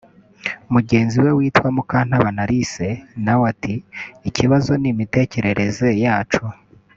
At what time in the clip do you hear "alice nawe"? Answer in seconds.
2.45-3.43